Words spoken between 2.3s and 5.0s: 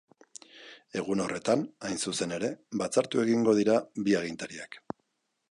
ere, batzartu egingo dira bi agintariak.